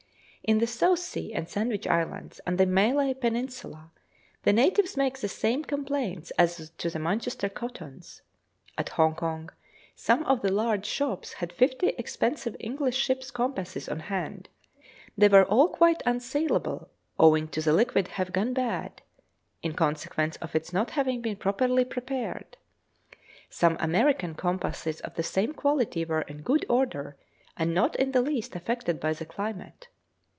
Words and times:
In 0.43 0.57
the 0.57 0.65
South 0.67 0.97
Sea 0.97 1.33
and 1.33 1.47
Sandwich 1.47 1.85
Islands, 1.87 2.41
and 2.47 2.59
in 2.59 2.65
the 2.65 2.65
Malay 2.73 3.13
Peninsula, 3.13 3.91
the 4.41 4.51
natives 4.51 4.97
make 4.97 5.19
the 5.19 5.29
same 5.29 5.63
complaints 5.63 6.31
as 6.31 6.71
to 6.79 6.89
the 6.89 6.97
Manchester 6.97 7.47
cottons. 7.47 8.23
At 8.75 8.87
Hongkong 8.89 9.51
some 9.95 10.23
of 10.23 10.41
the 10.41 10.51
large 10.51 10.87
shops 10.87 11.33
had 11.33 11.53
fifty 11.53 11.89
expensive 11.89 12.57
English 12.59 12.97
ships' 12.97 13.29
compasses 13.29 13.87
on 13.87 13.99
hand; 13.99 14.49
they 15.15 15.27
were 15.29 15.45
all 15.45 15.69
quite 15.69 16.01
unsaleable 16.07 16.89
owing 17.19 17.47
to 17.49 17.61
the 17.61 17.71
liquid 17.71 18.07
having 18.07 18.33
gone 18.33 18.53
bad, 18.53 19.03
in 19.61 19.73
consequence 19.73 20.37
of 20.37 20.55
its 20.55 20.73
not 20.73 20.89
having 20.89 21.21
been 21.21 21.35
properly 21.37 21.85
prepared. 21.85 22.57
Some 23.51 23.77
American 23.79 24.33
compasses 24.33 25.01
of 25.01 25.13
the 25.13 25.23
same 25.23 25.53
quality 25.53 26.03
were 26.03 26.23
in 26.23 26.41
good 26.41 26.65
order 26.67 27.15
and 27.55 27.75
not 27.75 27.95
in 27.97 28.11
the 28.11 28.23
least 28.23 28.55
affected 28.55 28.99
by 28.99 29.13
the 29.13 29.25
climate. 29.25 29.87